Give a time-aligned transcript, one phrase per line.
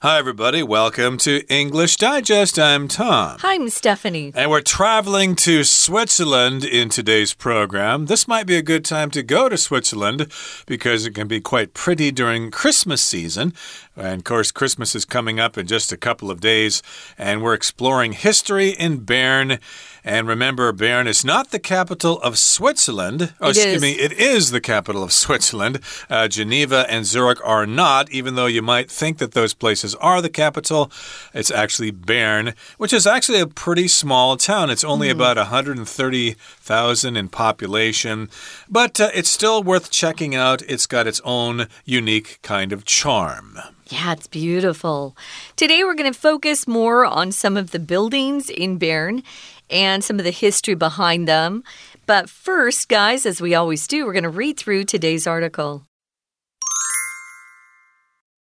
[0.00, 0.62] Hi, everybody.
[0.62, 2.56] Welcome to English Digest.
[2.56, 3.36] I'm Tom.
[3.40, 4.30] Hi, I'm Stephanie.
[4.32, 8.06] And we're traveling to Switzerland in today's program.
[8.06, 10.30] This might be a good time to go to Switzerland
[10.68, 13.52] because it can be quite pretty during Christmas season.
[13.98, 16.82] And of course, Christmas is coming up in just a couple of days,
[17.18, 19.58] and we're exploring history in Bern.
[20.04, 23.34] And remember, Bern is not the capital of Switzerland.
[23.40, 23.82] Oh, excuse is.
[23.82, 25.80] me, it is the capital of Switzerland.
[26.08, 30.22] Uh, Geneva and Zurich are not, even though you might think that those places are
[30.22, 30.90] the capital.
[31.34, 34.70] It's actually Bern, which is actually a pretty small town.
[34.70, 38.30] It's only about 130,000 in population,
[38.68, 40.62] but uh, it's still worth checking out.
[40.62, 43.58] It's got its own unique kind of charm.
[43.90, 45.16] Yeah, it's beautiful.
[45.56, 49.22] Today we're going to focus more on some of the buildings in Bern
[49.70, 51.64] and some of the history behind them.
[52.04, 55.86] But first, guys, as we always do, we're going to read through today's article.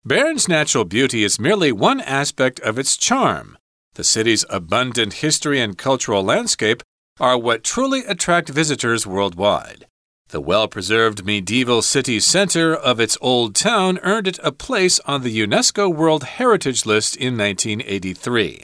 [0.03, 3.57] Bern's natural beauty is merely one aspect of its charm.
[3.93, 6.81] The city's abundant history and cultural landscape
[7.19, 9.85] are what truly attract visitors worldwide.
[10.29, 15.21] The well preserved medieval city center of its old town earned it a place on
[15.21, 18.63] the UNESCO World Heritage List in 1983.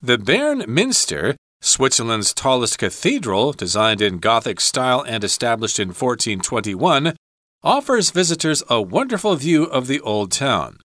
[0.00, 7.14] The Bern Minster, Switzerland's tallest cathedral, designed in Gothic style and established in 1421,
[7.62, 10.78] offers visitors a wonderful view of the old town.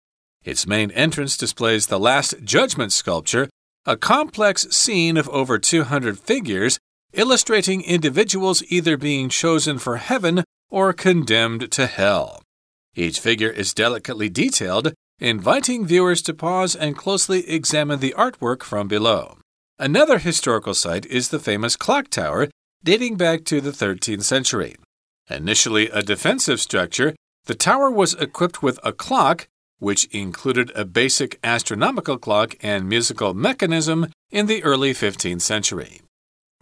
[0.42, 3.50] Its main entrance displays the Last Judgment sculpture,
[3.84, 6.78] a complex scene of over 200 figures
[7.12, 12.42] illustrating individuals either being chosen for heaven or condemned to hell.
[12.94, 18.88] Each figure is delicately detailed, inviting viewers to pause and closely examine the artwork from
[18.88, 19.38] below.
[19.78, 22.48] Another historical site is the famous clock tower,
[22.84, 24.76] dating back to the 13th century.
[25.30, 27.14] Initially a defensive structure,
[27.46, 33.34] the tower was equipped with a clock, which included a basic astronomical clock and musical
[33.34, 36.00] mechanism in the early 15th century.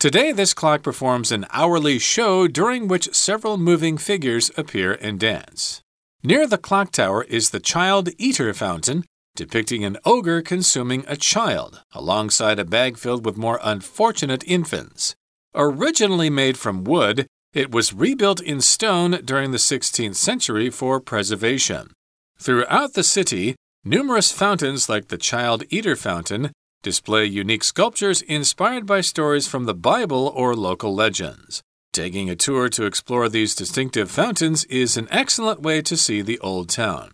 [0.01, 5.83] Today, this clock performs an hourly show during which several moving figures appear and dance.
[6.23, 9.05] Near the clock tower is the Child Eater Fountain,
[9.37, 15.15] depicting an ogre consuming a child, alongside a bag filled with more unfortunate infants.
[15.55, 21.93] Originally made from wood, it was rebuilt in stone during the 16th century for preservation.
[22.39, 29.01] Throughout the city, numerous fountains like the Child Eater Fountain display unique sculptures inspired by
[29.01, 31.63] stories from the Bible or local legends.
[31.93, 36.39] Taking a tour to explore these distinctive fountains is an excellent way to see the
[36.39, 37.11] old town.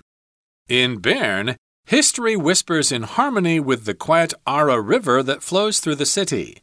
[0.68, 1.56] In Bern,
[1.86, 6.62] history whispers in harmony with the quiet Aare River that flows through the city.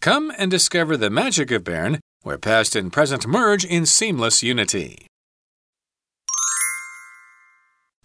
[0.00, 5.07] Come and discover the magic of Bern, where past and present merge in seamless unity.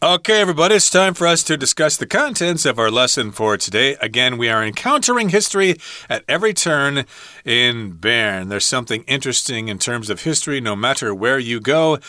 [0.04, 3.96] Okay, everybody, it's time for us to discuss the contents of our lesson for today.
[4.02, 5.78] Again, we are encountering history
[6.10, 7.06] at every turn
[7.46, 8.50] in Bern.
[8.50, 12.00] There's something interesting in terms of history, no matter where you go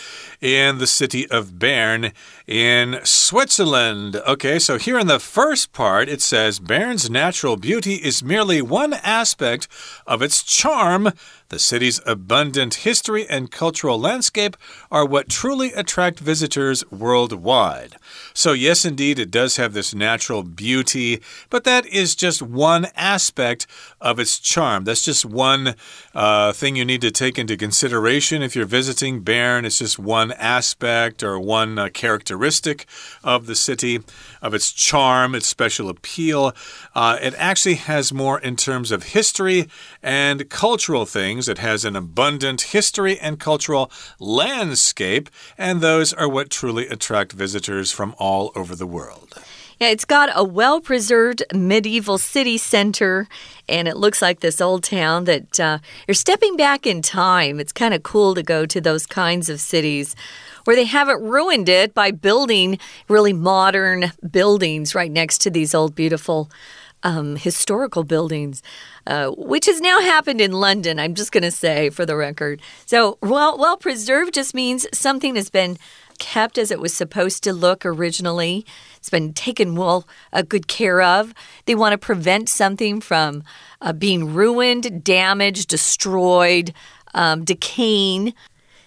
[0.41, 2.11] in the city of Bern
[2.49, 4.17] in Switzerland.
[4.27, 8.95] Okay, so here in the first part, it says Bern's natural beauty is merely one
[8.95, 9.69] aspect
[10.05, 11.13] of its charm.
[11.51, 14.57] The city's abundant history and cultural landscape
[14.91, 17.97] are what truly attract visitors worldwide.
[18.33, 23.67] So, yes, indeed, it does have this natural beauty, but that is just one aspect
[24.01, 24.85] of its charm.
[24.85, 25.75] That's just one
[26.15, 29.65] uh, thing you need to take into consideration if you're visiting Bern.
[29.65, 32.87] It's just one aspect or one uh, characteristic
[33.23, 34.01] of the city,
[34.45, 36.55] of its charm, its special appeal.
[36.95, 39.69] Uh, it actually has more in terms of history
[40.03, 41.49] and cultural things.
[41.49, 43.91] It has an abundant history and cultural
[44.21, 49.43] landscape, and those are what truly attract visitors from all over the world.
[49.81, 53.29] Yeah, it's got a well preserved medieval city center,
[53.69, 57.59] and it looks like this old town that uh, you're stepping back in time.
[57.59, 60.15] It's kind of cool to go to those kinds of cities
[60.65, 65.95] where they haven't ruined it by building really modern buildings right next to these old,
[65.95, 66.51] beautiful.
[67.07, 68.63] Um, historical buildings,
[69.07, 70.99] uh, which has now happened in London.
[70.99, 72.63] I'm just going to say for the record.
[72.87, 75.77] So, well, well preserved just means something has been
[76.19, 78.65] kept as it was supposed to look originally.
[79.05, 81.35] It's been taken well uh, good care of.
[81.67, 83.45] They want to prevent something from
[83.83, 86.73] uh, being ruined, damaged, destroyed,
[87.13, 88.33] um, decaying.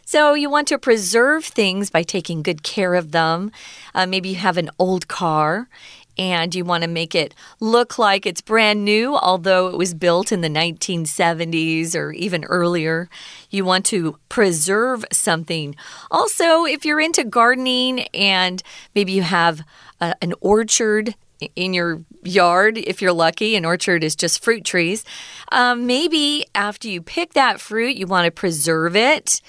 [0.06, 3.52] So, you want to preserve things by taking good care of them.
[3.94, 5.70] Uh, maybe you have an old car
[6.18, 10.32] and you want to make it look like it's brand new, although it was built
[10.32, 13.10] in the 1970s or even earlier.
[13.50, 15.76] You want to preserve something.
[16.12, 18.62] Also, if you're into gardening and
[18.96, 19.62] maybe you have
[20.00, 21.16] uh, an orchard
[21.56, 23.56] in your yard if you're lucky.
[23.56, 25.04] An orchard is just fruit trees.
[25.52, 29.42] Um, maybe after you pick that fruit, you want to preserve it.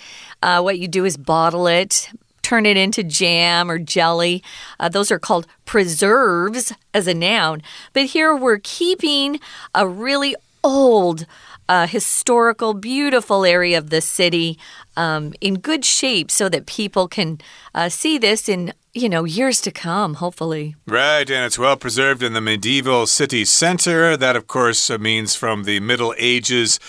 [0.42, 2.10] Uh, what you do is bottle it,
[2.48, 4.42] turn it into jam or jelly.
[4.80, 7.62] Uh, those are called preserves as a noun.
[7.92, 9.38] But here we're keeping
[9.74, 10.34] a really
[10.64, 11.26] old,
[11.68, 14.58] uh, historical, beautiful area of the city
[14.96, 17.38] um, in good shape so that people can
[17.74, 20.74] uh, see this in you know, years to come, hopefully.
[20.86, 24.16] Right, and it's well preserved in the medieval city center.
[24.16, 26.80] That, of course, means from the Middle Ages.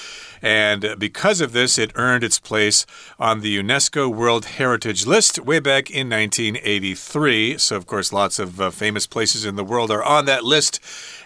[0.41, 2.86] And because of this, it earned its place
[3.19, 7.57] on the UNESCO World Heritage List way back in 1983.
[7.57, 10.80] So, of course, lots of uh, famous places in the world are on that list.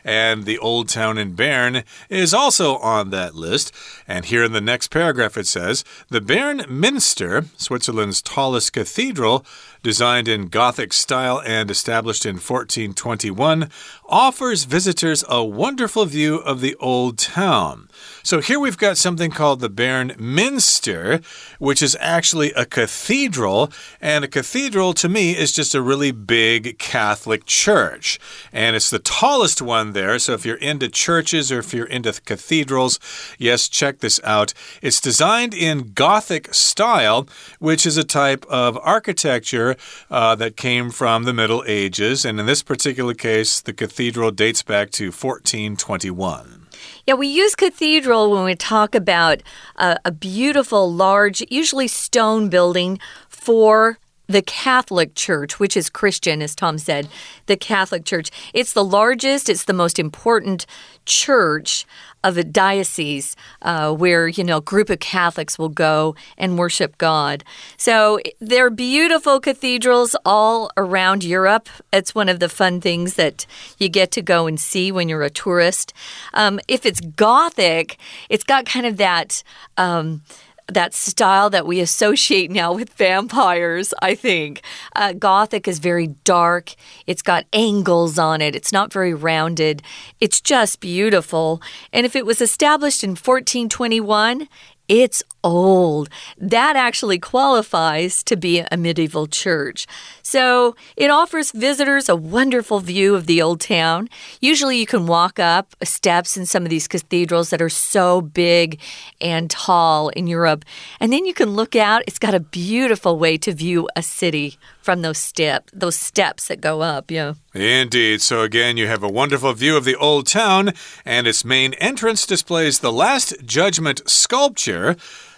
[0.03, 3.71] And the old town in Bern is also on that list.
[4.07, 9.45] And here in the next paragraph, it says The Bern Minster, Switzerland's tallest cathedral,
[9.83, 13.69] designed in Gothic style and established in 1421,
[14.05, 17.89] offers visitors a wonderful view of the old town.
[18.23, 21.19] So here we've got something called the Bern Minster,
[21.59, 23.71] which is actually a cathedral.
[23.99, 28.19] And a cathedral, to me, is just a really big Catholic church.
[28.53, 30.17] And it's the tallest one there.
[30.19, 32.99] So if you're into churches or if you're into cathedrals,
[33.37, 34.53] yes, check this out.
[34.81, 37.27] It's designed in Gothic style,
[37.59, 39.72] which is a type of architecture
[40.09, 42.25] uh, that came from the Middle Ages.
[42.25, 46.67] And in this particular case, the cathedral dates back to 1421.
[47.05, 49.41] Yeah, we use cathedral when we talk about
[49.77, 56.77] a beautiful, large, usually stone building for the Catholic Church, which is Christian, as Tom
[56.77, 57.07] said,
[57.45, 58.31] the Catholic Church.
[58.53, 60.65] It's the largest, it's the most important
[61.05, 61.85] church
[62.23, 66.97] of a diocese uh, where, you know, a group of Catholics will go and worship
[66.97, 67.43] God.
[67.77, 71.69] So there are beautiful cathedrals all around Europe.
[71.91, 73.45] It's one of the fun things that
[73.77, 75.93] you get to go and see when you're a tourist.
[76.33, 77.97] Um, if it's Gothic,
[78.29, 79.43] it's got kind of that.
[79.77, 80.21] Um,
[80.67, 84.61] that style that we associate now with vampires, I think.
[84.95, 86.75] Uh, Gothic is very dark,
[87.05, 89.81] it's got angles on it, it's not very rounded.
[90.19, 91.61] It's just beautiful.
[91.91, 94.47] And if it was established in 1421,
[94.87, 96.09] it's old.
[96.37, 99.87] That actually qualifies to be a medieval church.
[100.21, 104.09] So it offers visitors a wonderful view of the old town.
[104.41, 108.79] Usually you can walk up steps in some of these cathedrals that are so big
[109.21, 110.65] and tall in Europe.
[110.99, 112.03] And then you can look out.
[112.07, 116.61] It's got a beautiful way to view a city from those step those steps that
[116.61, 117.33] go up, yeah.
[117.53, 118.21] Indeed.
[118.21, 120.73] So again, you have a wonderful view of the old town,
[121.05, 124.95] and its main entrance displays the Last Judgment sculpture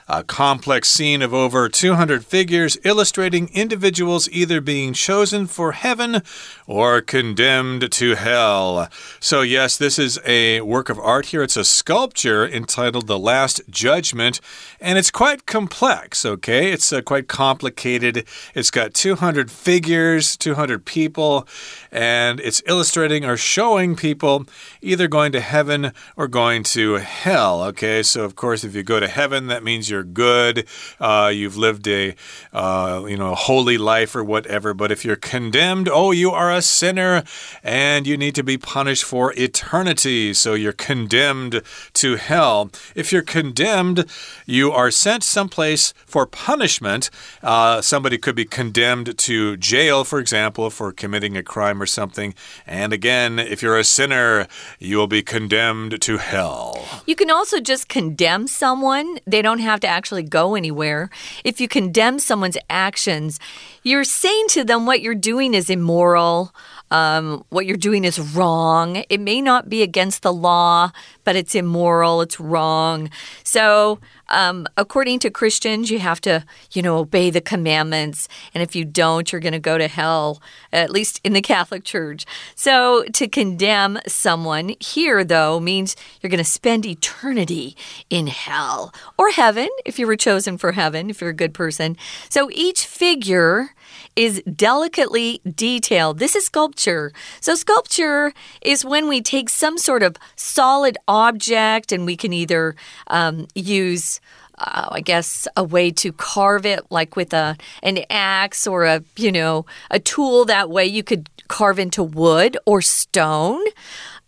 [0.08, 6.22] a complex scene of over 200 figures illustrating individuals either being chosen for heaven
[6.68, 8.90] or condemned to hell.
[9.20, 11.44] So, yes, this is a work of art here.
[11.44, 14.42] It's a sculpture entitled The Last Judgment,
[14.80, 16.72] and it's quite complex, okay?
[16.72, 18.26] It's uh, quite complicated.
[18.54, 21.48] It's got 200 figures, 200 people,
[21.92, 24.46] and it's illustrating or showing people
[24.82, 28.02] either going to heaven or going to hell, okay?
[28.04, 30.68] So, of course, if you go to heaven, that means you're good,
[31.00, 32.16] uh, you've lived a
[32.54, 34.74] uh, you know holy life or whatever.
[34.74, 37.24] But if you're condemned, oh, you are a sinner
[37.64, 40.34] and you need to be punished for eternity.
[40.34, 41.62] So you're condemned
[41.94, 42.72] to hell.
[42.96, 44.06] If you're condemned,
[44.46, 47.10] you are sent someplace for punishment.
[47.42, 52.34] Uh, somebody could be condemned to jail, for example, for committing a crime or something.
[52.68, 54.48] And again, if you're a sinner,
[54.80, 56.86] you will be condemned to hell.
[57.06, 59.20] You can also just condemn someone.
[59.26, 61.10] They don't have to to actually go anywhere.
[61.44, 63.40] If you condemn someone's actions,
[63.84, 66.45] you're saying to them what you're doing is immoral.
[66.92, 69.04] Um, what you're doing is wrong.
[69.10, 70.92] It may not be against the law,
[71.24, 73.10] but it's immoral, it's wrong.
[73.44, 74.00] So,
[74.30, 78.28] um, according to Christians, you have to, you know, obey the commandments.
[78.54, 81.84] And if you don't, you're going to go to hell, at least in the Catholic
[81.84, 82.26] Church.
[82.56, 87.76] So, to condemn someone here, though, means you're going to spend eternity
[88.10, 91.98] in hell or heaven if you were chosen for heaven, if you're a good person.
[92.30, 93.72] So, each figure
[94.16, 96.20] is delicately detailed.
[96.20, 97.12] This is sculpture.
[97.42, 102.76] So, sculpture is when we take some sort of solid object and we can either
[103.08, 104.20] um, use.
[104.58, 109.04] Uh, I guess a way to carve it, like with a an axe or a
[109.18, 110.46] you know a tool.
[110.46, 113.62] That way, you could carve into wood or stone.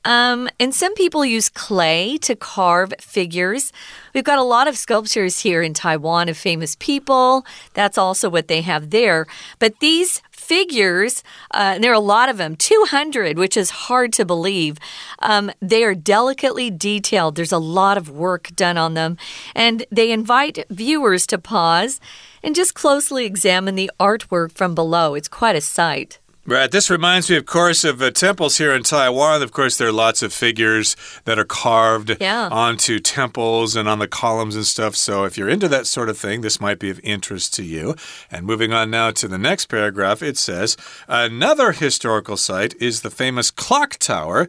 [0.08, 3.74] Um, and some people use clay to carve figures.
[4.14, 7.46] We've got a lot of sculptures here in Taiwan of famous people.
[7.74, 9.28] That's also what they have there.
[9.60, 14.24] But these figures, uh, there are a lot of them, 200, which is hard to
[14.24, 14.78] believe.
[15.20, 17.36] Um, they are delicately detailed.
[17.36, 19.18] There's a lot of work done on them,
[19.54, 22.00] and they invite viewers to pause
[22.42, 25.16] and just closely examine the artwork from below.
[25.16, 26.20] It's quite a sight.
[26.50, 26.72] Right.
[26.72, 29.42] This reminds me, of course, of uh, temples here in Taiwan.
[29.42, 32.48] Of course, there are lots of figures that are carved yeah.
[32.48, 34.96] onto temples and on the columns and stuff.
[34.96, 37.98] So, if you're into that sort of thing, this might be of interest to you.
[38.32, 40.78] And moving on now to the next paragraph, it says
[41.10, 44.48] Another historical site is the famous clock tower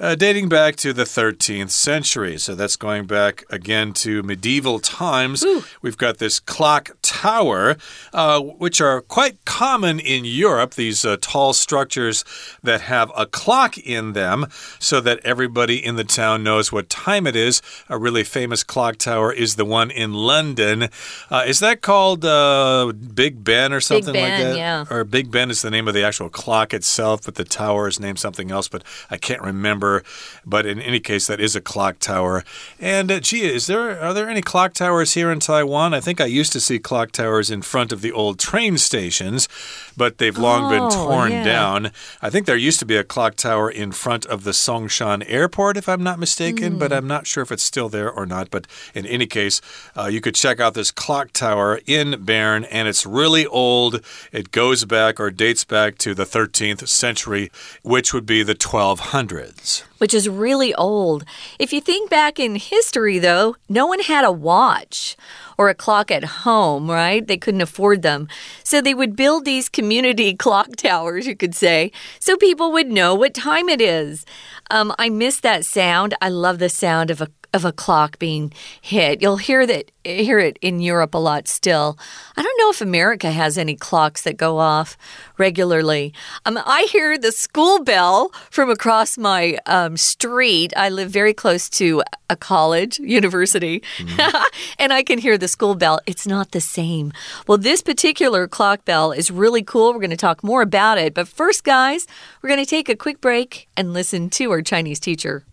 [0.00, 2.38] uh, dating back to the 13th century.
[2.38, 5.44] So that's going back again to medieval times.
[5.44, 5.62] Ooh.
[5.82, 7.76] We've got this clock tower,
[8.14, 12.24] uh, which are quite common in Europe, these uh, tall structures
[12.62, 14.46] that have a clock in them
[14.78, 17.60] so that everybody in the town knows what time it is.
[17.90, 20.88] A really famous clock tower is the one in London.
[21.30, 24.56] Uh, is that called uh, Big Ben or something ben, like that?
[24.56, 24.84] Yeah.
[24.88, 28.00] Or Big Ben is the name of the actual clock itself, but the tower is
[28.00, 30.02] named something else, but I can't remember tower.
[30.44, 32.44] But in any case, that is a clock tower.
[32.78, 35.94] And uh, gee, is there are there any clock towers here in Taiwan?
[35.94, 39.48] I think I used to see clock towers in front of the old train stations,
[39.96, 41.44] but they've long oh, been torn yeah.
[41.44, 41.90] down.
[42.22, 45.76] I think there used to be a clock tower in front of the Songshan Airport,
[45.76, 46.78] if I'm not mistaken, mm.
[46.78, 48.50] but I'm not sure if it's still there or not.
[48.50, 49.60] But in any case,
[49.96, 54.02] uh, you could check out this clock tower in Bern, and it's really old.
[54.32, 57.50] It goes back or dates back to the 13th century,
[57.82, 61.24] which would be the 1200s which is really old.
[61.58, 65.16] If you think back in history, though, no one had a watch
[65.58, 67.26] or a clock at home, right?
[67.26, 68.28] They couldn't afford them.
[68.64, 73.14] So they would build these community clock towers, you could say, so people would know
[73.14, 74.24] what time it is.
[74.70, 76.14] Um, I miss that sound.
[76.22, 79.20] I love the sound of a of a clock being hit.
[79.20, 81.98] You'll hear that hear it in Europe a lot still.
[82.36, 84.96] I don't know if America has any clocks that go off
[85.36, 86.14] regularly.
[86.46, 90.72] Um, I hear the school bell from across my um, street.
[90.76, 94.44] I live very close to a college, university, mm.
[94.78, 96.00] and I can hear the school bell.
[96.06, 97.12] It's not the same.
[97.46, 99.92] Well, this particular clock bell is really cool.
[99.92, 101.14] We're going to talk more about it.
[101.14, 102.06] But first, guys,
[102.40, 105.44] we're going to take a quick break and listen to our Chinese teacher.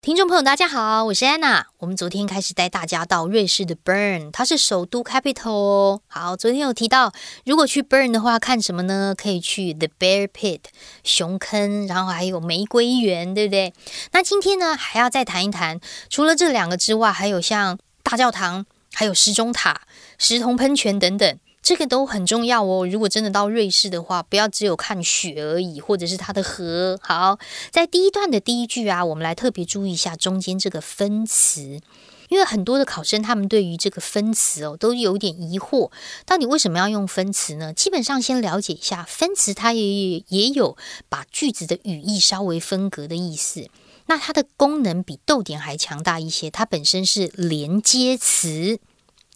[0.00, 1.66] 听众朋友，大家好，我是安娜。
[1.78, 6.00] 我们昨天开始带大家到瑞士的 Bern，它是首都 capital 哦。
[6.06, 7.12] 好，昨天有提到，
[7.44, 9.12] 如果去 Bern 的话，看什么呢？
[9.18, 10.60] 可以去 The Bear Pit
[11.02, 13.74] 熊坑，然后还有玫瑰园，对不对？
[14.12, 18.64] 那今天呢，还要再谈一谈，除了这两个之外，还有像大教堂，
[18.94, 19.82] 还有时钟塔、
[20.16, 21.38] 石铜喷泉等等。
[21.60, 22.86] 这个都很重要哦。
[22.86, 26.98] 如果真的到瑞士的话，不要只有看雪而已，或者是它的河。
[27.02, 27.38] 好，
[27.70, 31.80] 在第一段的第一句啊，我们来特别注意一下中间这个分词，
[32.28, 35.90] 因为很多的考生他们对于这个分词哦都有点疑惑，
[36.24, 37.74] 到底为什么要用分词呢？
[37.74, 40.76] 基本上先了解一下分词，它也也有
[41.08, 43.68] 把句子的语义稍微分隔的意思。
[44.06, 48.78] 那它的功能比逗点还强大一些，它本身是连接词。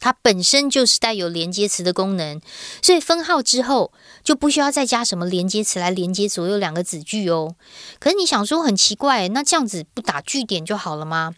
[0.03, 2.41] 它本身就是带有连接词的功能，
[2.81, 7.55] 所以分号之后就不需要再加什么连接词来连接左右两个子句哦。
[7.99, 11.33] 可是你想说很奇怪，那这样子不打句点就好了吗？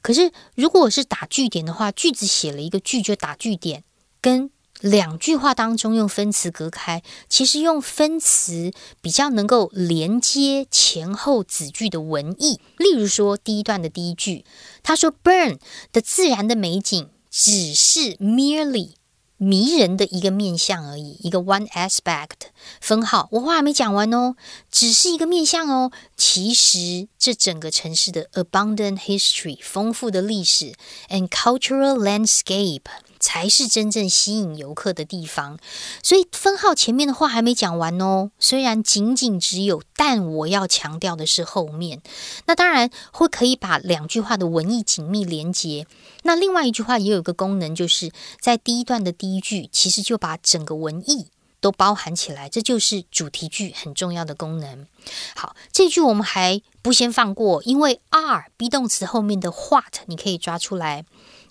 [0.00, 3.82] 可是如果是打句点的话，句子写了一个句就打句点，
[4.20, 4.48] 跟
[4.80, 8.70] 两句话当中用分词隔开，其实用分词
[9.02, 12.60] 比较能够连接前后子句的文意。
[12.76, 14.44] 例如说第一段的第一句，
[14.84, 15.58] 他说 “burn”
[15.92, 17.10] 的自然的美景。
[17.30, 18.92] 只是 merely
[19.36, 22.48] 迷人的一个面相而已，一个 one aspect
[22.80, 23.28] 分号。
[23.32, 24.34] 我话还没讲完哦，
[24.70, 25.92] 只是一个面相哦。
[26.16, 30.74] 其实这整个城市的 abundant history 丰富的历史
[31.08, 32.82] and cultural landscape。
[33.18, 35.58] 才是真正吸引游客的地方，
[36.02, 38.30] 所以分号前面的话还没讲完哦。
[38.38, 42.00] 虽然仅仅只有，但我要强调的是后面。
[42.46, 45.86] 那当然会可以把两句话的文意紧密连接。
[46.22, 48.10] 那另外一句话也有一个功能，就是
[48.40, 51.26] 在第一段的第一句，其实就把整个文意
[51.60, 54.86] 都包含起来，这就是主题句很重要的功能。
[55.34, 61.04] 好，这句我们还不先放过，因为 are be 动词后面的 what 你可以抓出来。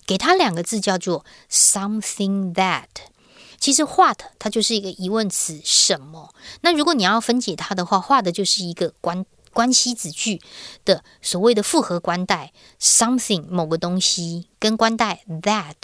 [0.08, 2.86] 给它两个字叫做 something that，
[3.60, 6.34] 其实 what 它就是一个疑问词，什么？
[6.62, 10.40] 那如果你要分解它的话，画的就是一个关关系子句
[10.86, 15.74] 的所谓的复合关代，something 某个东西跟关代 that。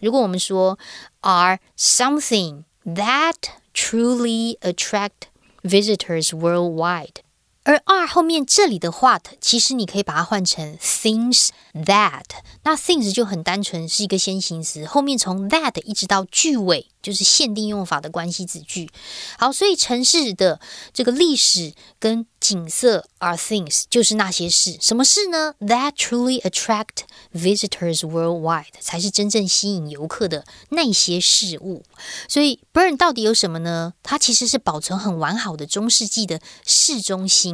[0.00, 0.78] 如果我们说
[1.20, 3.36] are something that
[3.74, 5.28] truly attract
[5.62, 7.23] visitors worldwide。
[7.64, 12.24] 而 are 后面这里的 what，其实你可以把它换成 things that。
[12.62, 18.90] 那 things 就很单纯，是一个先行词，后面从 that 一直到句尾，就是限定用法的关系子句。
[19.38, 20.60] 好，所以城市的
[20.92, 24.76] 这个历史跟景色 are things，就是那些事。
[24.80, 27.04] 什么事呢？That truly attract
[27.34, 31.82] visitors worldwide，才是真正吸引游客的那些事物。
[32.28, 33.94] 所以 Burn 到底有什么呢？
[34.02, 37.53] 它其实是保存很完好的中世纪的市中心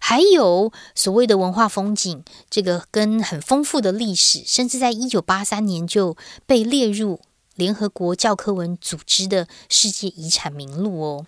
[0.00, 6.16] 还有所谓的文化风景，这个跟很丰富的历史，甚至在一九八三年就
[6.46, 7.20] 被列入
[7.54, 11.26] 联合国教科文组织的世界遗产名录哦。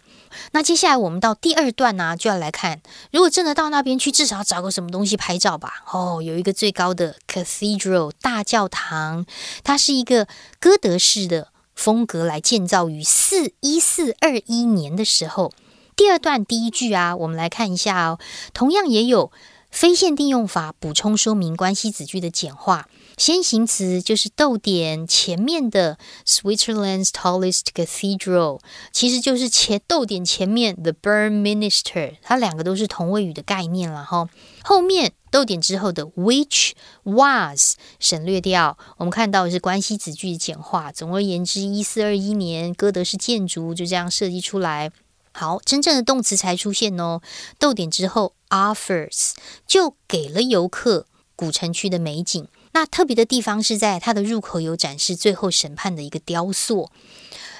[0.52, 5.84] 那接下来我们到第二段呢，就要来看，如果真的到那边去，至少找个什么东西拍照吧。
[5.90, 9.24] 哦，有一个最高的 Cathedral 大教堂，
[9.64, 10.28] 它是一个
[10.60, 15.52] 哥德式的风格来建造于四一四二一年的时候。
[15.98, 18.20] 第二段第一句啊，我们来看一下哦，
[18.54, 19.32] 同样也有
[19.68, 22.88] 非限定用法补充说明关系子句的简化。
[23.16, 28.60] 先行词就是逗点前面的 Switzerland's tallest cathedral，
[28.92, 34.28] 其实就是前逗点前面 the Bern Minister，它两个都是同位语的概念了哈。
[34.62, 40.92] 后面逗点之后的 which was 省略掉，我们看到是关系子句简化。
[40.92, 44.92] 总而言之，一四二一年哥德式建筑就这样设计出来。
[45.38, 47.20] 好，真正的动词才出现哦，
[47.60, 49.34] 逗点之后 offers
[49.68, 52.48] 就给了游客古城区的美景。
[52.72, 56.90] 那特别的地方是在它的入口有展示最后审判的一个雕塑。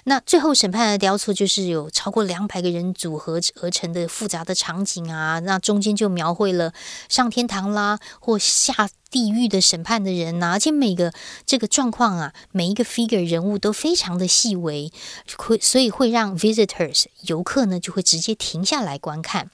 [0.08, 5.38] 那最后审判的雕塑就是有超过两百个人组合而成的复杂的场景啊。
[5.40, 6.72] 那中间就描绘了
[7.10, 11.12] 上天堂啦或下地狱的审判的人呐，而且每个
[11.44, 14.90] 这个状况啊，每一个 figure 人物都非常的细微，
[15.36, 19.50] 会所以会让 visitors 游客呢就会直接停下来观看。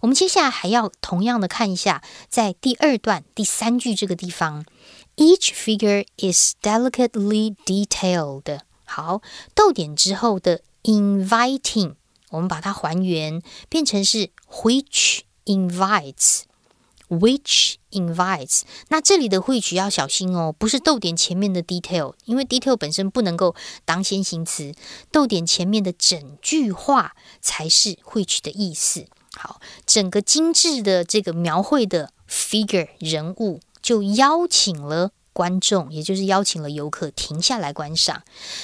[0.00, 4.64] 我们接下来还要同样的看一下，在第二段第三句这个地方。
[5.16, 8.60] Each figure is delicately detailed。
[8.90, 9.20] 好，
[9.54, 11.92] 逗点之后的 inviting，
[12.30, 18.62] 我们把它还原，变成是 which invites，which invites。
[18.88, 24.72] 那这里的 which 要小心哦，不是逗点前面的 detail，因为 detail 本身不能够当先行词，
[25.12, 29.04] 逗点前面的整句话才是 which 的意思。
[29.36, 33.60] 好，整个精致的这个描绘的 figure 人物。
[33.80, 38.23] 就邀请了观众，也就是邀请了游客停下来观赏。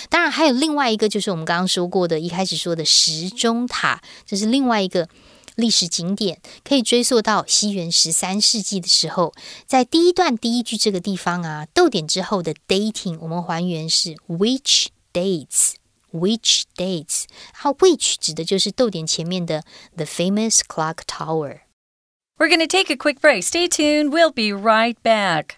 [0.10, 5.10] 当然，还有另外一个，就是我们刚刚说过的，一开始说的时钟塔，这是另外一个
[5.56, 9.34] 历史景点，可以追溯到西元十三世纪的时候。
[9.66, 19.64] 在第一段第一句这个地方啊，逗点之后的 dating，我们还原是 which dates，which dates，好，which 指的就是逗点前面的
[19.96, 23.44] the famous clock tower。We're going to take a quick break.
[23.44, 24.12] Stay tuned.
[24.12, 25.56] We'll be right back.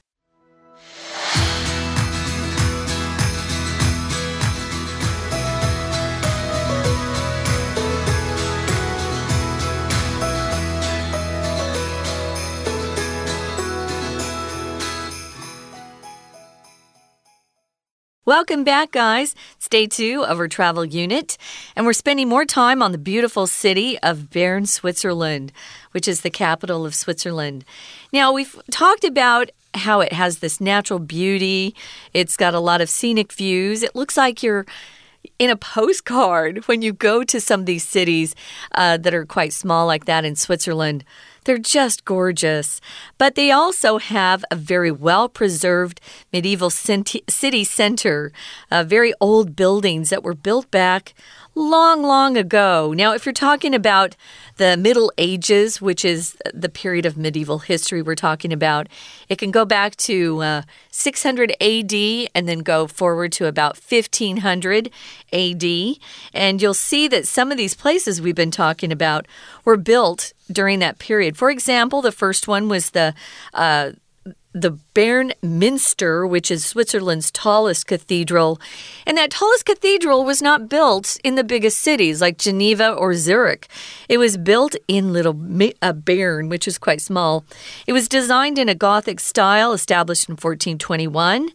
[18.26, 19.36] Welcome back, guys.
[19.56, 21.38] It's day two of our travel unit,
[21.76, 25.52] and we're spending more time on the beautiful city of Bern, Switzerland,
[25.92, 27.64] which is the capital of Switzerland.
[28.12, 31.74] Now, we've talked about how it has this natural beauty,
[32.12, 33.82] it's got a lot of scenic views.
[33.82, 34.66] It looks like you're
[35.38, 38.34] in a postcard when you go to some of these cities
[38.72, 41.04] uh, that are quite small, like that in Switzerland.
[41.44, 42.80] They're just gorgeous.
[43.18, 46.00] But they also have a very well preserved
[46.32, 48.32] medieval city center,
[48.70, 51.14] uh, very old buildings that were built back
[51.56, 52.92] long, long ago.
[52.94, 54.14] Now, if you're talking about
[54.58, 58.88] the Middle Ages, which is the period of medieval history we're talking about,
[59.28, 61.94] it can go back to uh, 600 AD
[62.34, 64.90] and then go forward to about 1500
[65.32, 65.64] AD.
[66.34, 69.26] And you'll see that some of these places we've been talking about
[69.64, 71.38] were built during that period.
[71.38, 73.14] For example, the first one was the
[73.54, 73.92] uh,
[74.56, 78.58] the Bern Minster, which is Switzerland's tallest cathedral.
[79.06, 83.68] And that tallest cathedral was not built in the biggest cities like Geneva or Zurich.
[84.08, 85.38] It was built in Little
[85.82, 87.44] uh, Bern, which is quite small.
[87.86, 91.50] It was designed in a Gothic style established in 1421.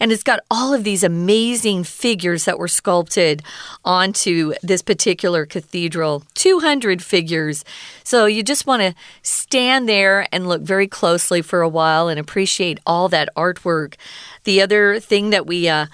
[0.00, 3.42] And it's got all of these amazing figures that were sculpted
[3.84, 7.64] onto this particular cathedral 200 figures.
[8.04, 12.18] So you just want to stand there and look very closely for a while and
[12.18, 13.94] appreciate all that artwork.
[14.44, 15.86] The other thing that we uh,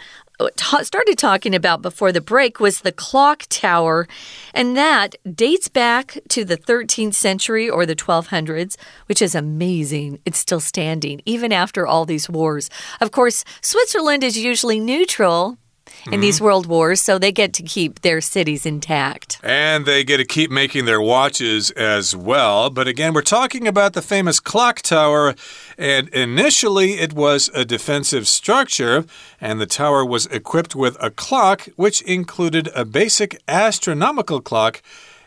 [0.82, 4.08] started talking about before the break was the clock tower,
[4.52, 10.18] and that dates back to the 13th century or the 1200s, which is amazing.
[10.24, 12.70] It's still standing, even after all these wars.
[13.00, 16.20] Of course, Switzerland is usually neutral, in mm -hmm.
[16.20, 19.38] these world wars, so they get to keep their cities intact.
[19.42, 22.70] And they get to keep making their watches as well.
[22.70, 25.34] But again, we're talking about the famous clock tower,
[25.78, 29.04] and initially it was a defensive structure,
[29.40, 34.82] and the tower was equipped with a clock which included a basic astronomical clock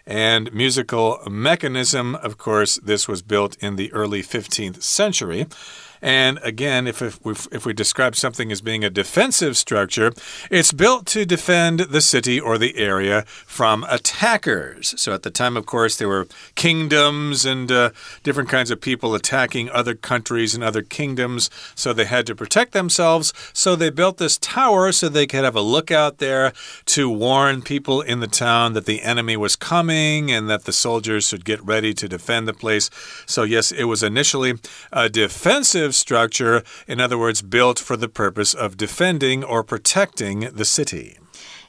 [0.08, 2.16] and musical mechanism.
[2.16, 5.46] Of course, this was built in the early 15th century.
[6.02, 10.12] And again, if, if, we, if we describe something as being a defensive structure,
[10.50, 15.00] it's built to defend the city or the area from attackers.
[15.00, 17.92] So at the time, of course, there were kingdoms and uh,
[18.24, 21.50] different kinds of people attacking other countries and other kingdoms.
[21.76, 23.34] So they had to protect themselves.
[23.54, 26.54] So they built this tower so they could have a lookout there
[26.86, 31.28] to warn people in the town that the enemy was coming and that the soldiers
[31.28, 32.90] should get ready to defend the place.
[33.26, 34.54] So, yes, it was initially
[34.92, 40.50] a defensive defensive structure, in other words, built for the purpose of defending or protecting
[40.54, 41.18] the city.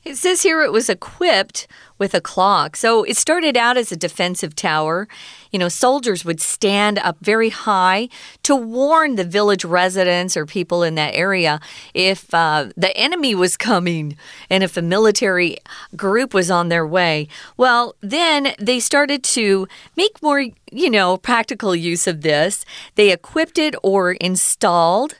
[0.09, 1.67] It says here it was equipped
[1.99, 2.77] with a clock.
[2.77, 5.07] So it started out as a defensive tower.
[5.53, 8.09] You know, soldiers would stand up very high
[8.45, 11.61] to warn the village residents or people in that area
[11.93, 14.17] if uh, the enemy was coming
[14.49, 15.59] and if a military
[15.95, 17.29] group was on their way.
[17.59, 22.65] Well, then they started to make more, you know, practical use of this.
[22.95, 25.17] They equipped it or installed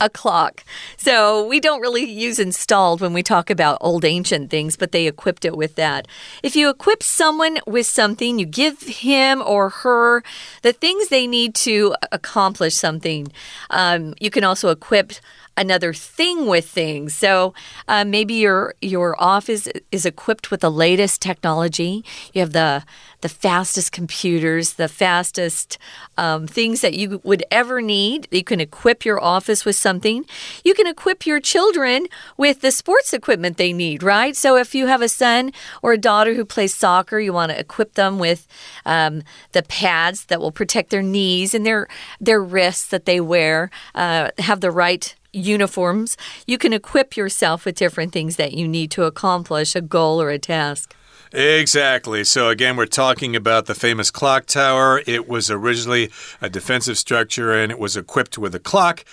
[0.00, 0.64] a clock.
[0.96, 5.06] So we don't really use installed when we talk about old ancient things, but they
[5.06, 6.06] equipped it with that.
[6.42, 10.22] If you equip someone with something, you give him or her
[10.62, 13.28] the things they need to accomplish something.
[13.70, 15.12] Um, you can also equip
[15.56, 17.14] another thing with things.
[17.14, 17.54] So
[17.88, 22.04] uh, maybe your your office is equipped with the latest technology.
[22.32, 22.84] You have the
[23.22, 25.78] the fastest computers, the fastest
[26.18, 28.28] um, things that you would ever need.
[28.30, 30.26] You can equip your office with something.
[30.64, 34.36] You can equip your children with the sports equipment they need, right?
[34.36, 37.58] So if you have a son or a daughter who plays soccer, you want to
[37.58, 38.46] equip them with
[38.84, 41.88] um, the pads that will protect their knees and their
[42.20, 46.16] their wrists that they wear, uh, have the right uniforms.
[46.46, 50.30] You can equip yourself with different things that you need to accomplish a goal or
[50.30, 50.94] a task.
[51.32, 52.24] Exactly.
[52.24, 55.02] So, again, we're talking about the famous clock tower.
[55.06, 59.04] It was originally a defensive structure and it was equipped with a clock.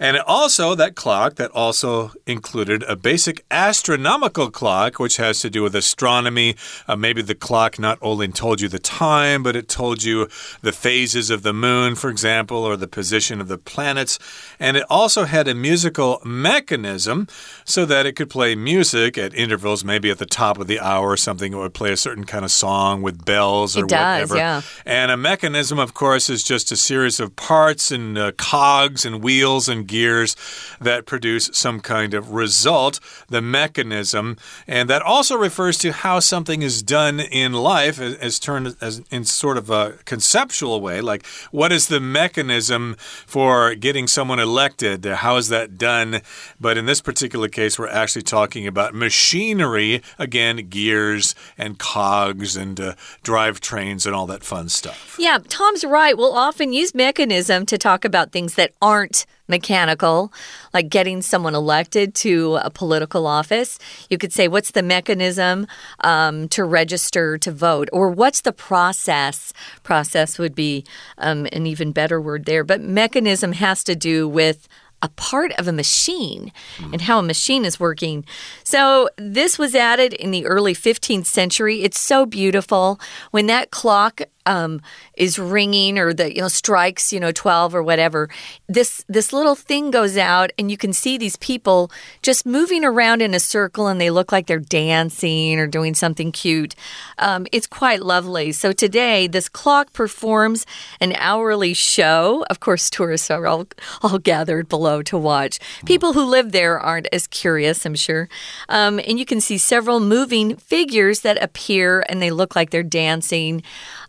[0.00, 5.62] And also, that clock that also included a basic astronomical clock, which has to do
[5.62, 6.56] with astronomy.
[6.88, 10.26] Uh, maybe the clock not only told you the time, but it told you
[10.62, 14.18] the phases of the moon, for example, or the position of the planets.
[14.58, 17.28] And it also had a musical mechanism
[17.66, 21.10] so that it could play music at intervals, maybe at the top of the hour
[21.10, 21.52] or something.
[21.52, 24.36] It would play a certain kind of song with bells or it does, whatever.
[24.36, 24.62] Yeah.
[24.86, 29.22] And a mechanism, of course, is just a series of parts and uh, cogs and
[29.22, 30.36] wheels and gears
[30.80, 34.36] that produce some kind of result, the mechanism.
[34.66, 39.24] And that also refers to how something is done in life as, turned as in
[39.24, 41.00] sort of a conceptual way.
[41.00, 45.04] Like, what is the mechanism for getting someone elected?
[45.04, 46.22] How is that done?
[46.60, 52.80] But in this particular case, we're actually talking about machinery, again, gears and cogs and
[52.80, 55.16] uh, drivetrains and all that fun stuff.
[55.18, 56.16] Yeah, Tom's right.
[56.16, 60.32] We'll often use mechanism to talk about things that aren't mechanical,
[60.72, 63.78] like getting someone elected to a political office.
[64.08, 65.66] You could say, What's the mechanism
[66.00, 67.88] um, to register to vote?
[67.92, 69.52] Or what's the process?
[69.82, 70.84] Process would be
[71.18, 72.64] um, an even better word there.
[72.64, 74.68] But mechanism has to do with
[75.02, 76.52] a part of a machine
[76.92, 78.24] and how a machine is working.
[78.64, 81.82] So, this was added in the early 15th century.
[81.82, 83.00] It's so beautiful.
[83.30, 84.80] When that clock um,
[85.20, 88.30] is ringing or the you know strikes you know 12 or whatever
[88.68, 91.90] this this little thing goes out and you can see these people
[92.22, 96.32] just moving around in a circle and they look like they're dancing or doing something
[96.32, 96.74] cute.
[97.18, 98.52] Um, it's quite lovely.
[98.52, 100.64] So today this clock performs
[101.00, 102.46] an hourly show.
[102.48, 103.66] Of course tourists are all,
[104.02, 105.58] all gathered below to watch.
[105.84, 108.28] People who live there aren't as curious i'm sure.
[108.70, 112.82] Um, and you can see several moving figures that appear and they look like they're
[112.82, 113.62] dancing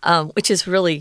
[0.04, 1.01] um, which is really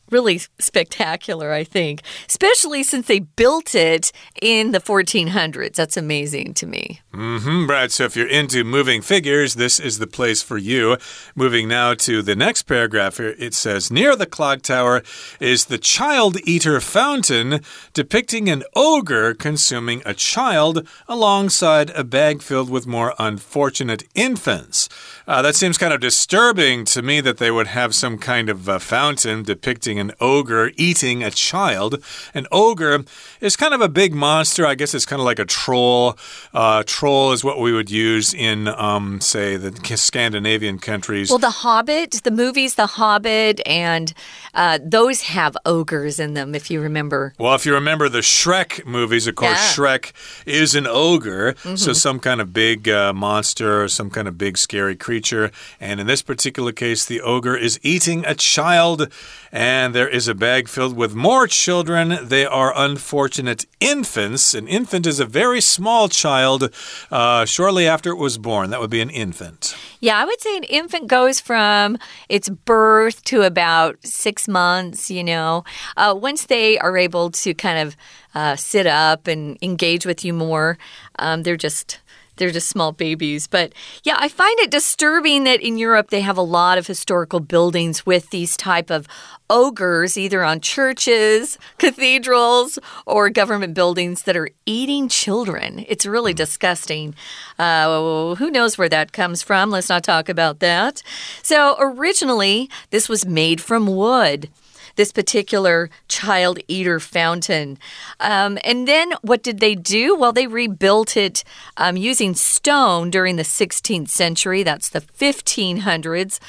[0.11, 5.75] really spectacular, I think, especially since they built it in the 1400s.
[5.75, 7.01] That's amazing to me.
[7.13, 7.91] Mm -hmm, right.
[7.91, 10.97] So if you're into moving figures, this is the place for you.
[11.35, 15.03] Moving now to the next paragraph here, it says Near the clock tower
[15.39, 17.59] is the child eater fountain,
[17.93, 24.89] depicting an ogre consuming a child alongside a bag filled with more unfortunate infants.
[25.27, 28.83] Uh, that seems kind of disturbing to me that they would have some kind of
[28.83, 32.03] fountain depicting an ogre eating a child.
[32.33, 33.05] An ogre
[33.39, 34.65] is kind of a big monster.
[34.65, 36.17] I guess it's kind of like a troll.
[36.53, 41.29] Uh, troll is what we would use in, um, say, the Scandinavian countries.
[41.29, 44.13] Well, The Hobbit, the movies The Hobbit, and
[44.53, 47.33] uh, those have ogres in them, if you remember.
[47.37, 49.73] Well, if you remember the Shrek movies, of course, yeah.
[49.73, 50.11] Shrek
[50.45, 51.55] is an ogre.
[51.63, 51.77] Mm -hmm.
[51.77, 55.51] So some kind of big uh, monster or some kind of big scary creature.
[55.79, 59.07] And in this particular case, the ogre is eating a child
[59.51, 62.17] and there is a bag filled with more children.
[62.21, 64.53] They are unfortunate infants.
[64.53, 66.73] An infant is a very small child
[67.09, 68.69] uh, shortly after it was born.
[68.69, 69.75] That would be an infant.
[69.99, 75.23] Yeah, I would say an infant goes from its birth to about six months, you
[75.23, 75.63] know.
[75.95, 77.95] Uh, once they are able to kind of
[78.35, 80.77] uh, sit up and engage with you more,
[81.19, 82.00] um, they're just
[82.37, 83.47] they're just small babies.
[83.47, 87.39] But yeah, I find it disturbing that in Europe they have a lot of historical
[87.39, 89.07] buildings with these type of
[89.49, 95.85] ogres, either on churches, cathedrals, or government buildings that are eating children.
[95.87, 97.13] It's really disgusting.
[97.59, 99.69] Uh, who knows where that comes from?
[99.69, 101.03] Let's not talk about that.
[101.43, 104.49] So originally, this was made from wood
[104.95, 107.77] this particular child eater fountain.
[108.19, 110.15] Um, and then what did they do?
[110.15, 111.43] Well, they rebuilt it
[111.77, 114.63] um, using stone during the 16th century.
[114.63, 116.39] That's the 1500s.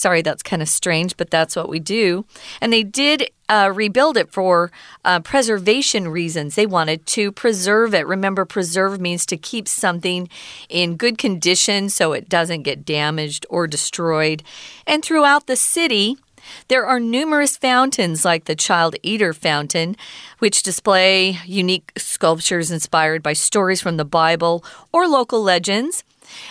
[0.00, 2.24] Sorry, that's kind of strange, but that's what we do.
[2.62, 4.72] And they did uh, rebuild it for
[5.04, 6.54] uh, preservation reasons.
[6.54, 8.06] They wanted to preserve it.
[8.06, 10.30] Remember, preserve means to keep something
[10.70, 14.42] in good condition so it doesn't get damaged or destroyed.
[14.86, 16.16] And throughout the city,
[16.68, 19.96] there are numerous fountains, like the Child Eater Fountain,
[20.38, 26.04] which display unique sculptures inspired by stories from the Bible or local legends.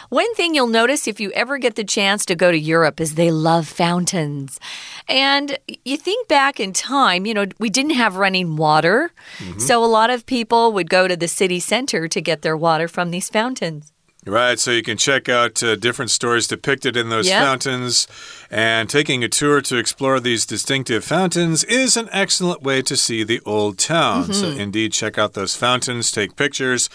[0.10, 3.16] One thing you'll notice if you ever get the chance to go to Europe is
[3.16, 4.60] they love fountains.
[5.08, 9.12] And you think back in time, you know, we didn't have running water.
[9.40, 9.60] Mm -hmm.
[9.60, 12.88] So a lot of people would go to the city center to get their water
[12.88, 13.92] from these fountains.
[14.26, 17.42] Right, so you can check out uh, different stories depicted in those yep.
[17.42, 18.06] fountains.
[18.52, 23.24] And taking a tour to explore these distinctive fountains is an excellent way to see
[23.24, 24.24] the old town.
[24.24, 24.34] Mm -hmm.
[24.34, 24.60] So, mm-hmm.
[24.60, 26.90] indeed, check out those fountains, take pictures,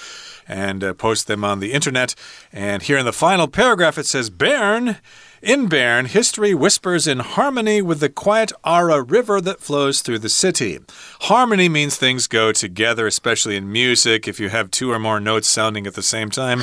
[0.46, 2.14] and uh, post them on the internet.
[2.52, 4.96] And here in the final paragraph, it says Bern
[5.44, 10.28] in Bern, history whispers in harmony with the quiet Aare River that flows through the
[10.30, 10.78] city.
[11.20, 14.26] Harmony means things go together, especially in music.
[14.26, 16.60] If you have two or more notes sounding at the same time,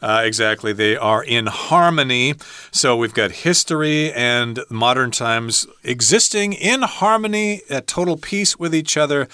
[0.00, 2.34] uh, exactly, they are in harmony.
[2.70, 8.96] So we've got history and modern times existing in harmony, at total peace with each
[8.96, 9.26] other.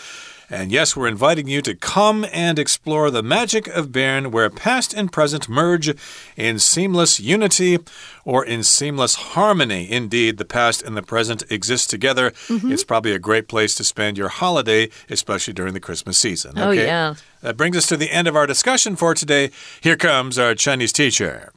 [0.53, 4.93] And yes, we're inviting you to come and explore the magic of Bern, where past
[4.93, 5.95] and present merge
[6.37, 7.79] in seamless unity
[8.27, 9.91] or in seamless harmony.
[9.91, 12.35] Indeed, the past and the present exist together.
[12.49, 12.73] Mm -hmm.
[12.73, 16.59] It's probably a great place to spend your holiday, especially during the Christmas season.
[16.59, 16.83] Oh, okay?
[16.83, 17.15] Oh, yeah.
[17.41, 19.51] That brings us to the end of our discussion for today.
[19.81, 21.53] Here comes our Chinese teacher.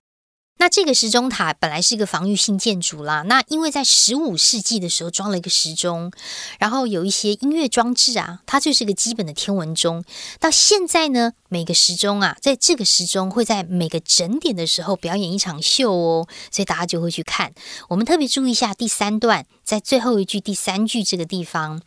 [0.57, 6.11] 那这个时钟塔本来是一个防御性建筑啦，那因为在十五世纪的时候装了一个时钟，
[6.59, 10.03] 然后有一些音乐装置啊，它就是个基本的天文钟。
[10.39, 17.53] 到现在呢，每个时钟啊，在这个时钟会在每个整点的时候表演一场秀哦，所以大家就会去看。
[17.89, 21.81] 我们特别注意一下第三段，在最后一句第三句这个地方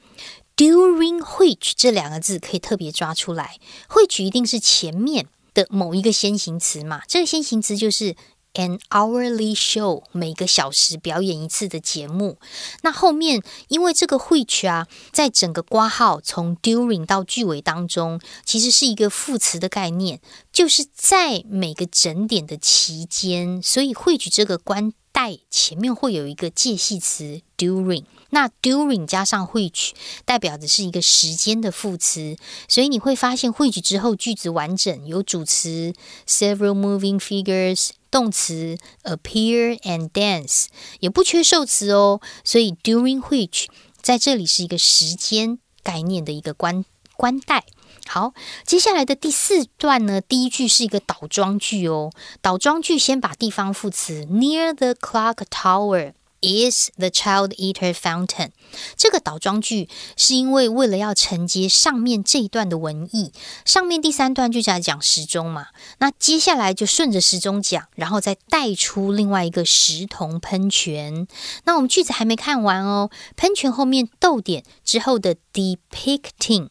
[0.57, 8.15] ，during which 这两个字可以特别抓出来，which 一定是前面的某一个先行词嘛，这个先行词就是。
[8.59, 12.39] An hourly show，每个小时表演一次的节目。
[12.83, 20.21] 那后面因为这个汇聚啊，在整个挂号从 during 到句尾当中，其实是一个副词的概念，
[20.53, 23.63] 就是在每个整点的期间。
[23.63, 28.05] 所以汇聚这个关代前面会有一个介系词 during。
[28.31, 29.91] 那 during 加上 which
[30.25, 32.37] 代表的是一个时间的副词，
[32.69, 35.93] 所以你会发现 which 之后句子完整有主词
[36.25, 37.91] several moving figures。
[38.13, 40.67] 动词 appear and dance
[41.01, 43.67] 也不缺受词哦，所以 during which
[44.01, 46.85] 在这里是一个时间概念的一个关
[47.17, 47.67] 关代。
[48.09, 48.33] 好，
[48.65, 52.11] 接下来的第四段呢，第一句是一个倒装句哦。
[52.41, 58.51] 倒装句先把地方副词 near the clock tower is the Child Eater Fountain。
[58.97, 63.31] 这个倒装句是因为为了要承接上面这一段的文意，
[63.67, 65.67] 上面第三段就在讲时钟嘛，
[65.99, 71.27] 那接下来就顺着时钟讲，然后再带出另外一个石铜喷泉。
[71.65, 76.69] 那我们句子还没看完哦，喷泉后面逗点之后的 depicting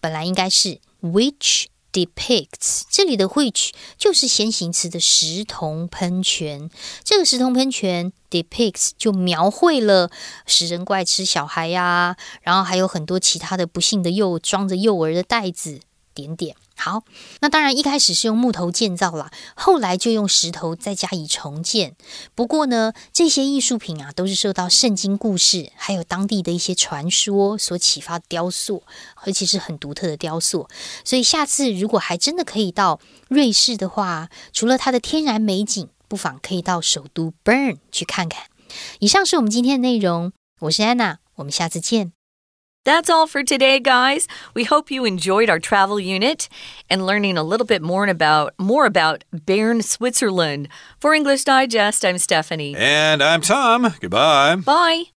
[0.00, 1.66] 本来应该是 which。
[1.92, 6.68] depicts 这里的 which 就是先行词的石铜喷泉，
[7.02, 10.10] 这个石铜喷泉 depicts 就描绘了
[10.44, 15.80] 食人怪吃小孩呀，然后还有很多其他的不幸的幼装着幼儿的袋子。
[16.16, 17.04] 点点好，
[17.40, 21.94] 那当然一开始是用木头建造啦，后来就用石头再加以重建。
[22.34, 28.82] 不过呢，这些艺术品啊，都是受到圣经故事还有当地的一些传说所启发雕塑，
[29.24, 30.68] 而且是很独特的雕塑。
[31.04, 32.98] 所以下次如果还真的可以到
[33.28, 38.44] 瑞士的话，除了它的天然美景，不妨可以到首都 Bern 去看看。
[39.00, 42.15] 以上是我们今天的内容，我是安娜，我们下次见。
[42.86, 44.28] That's all for today, guys.
[44.54, 46.48] We hope you enjoyed our travel unit
[46.88, 50.68] and learning a little bit more about more about Bern, Switzerland.
[51.00, 52.76] For English Digest, I'm Stephanie.
[52.76, 53.92] And I'm Tom.
[53.98, 54.54] Goodbye.
[54.54, 55.15] Bye.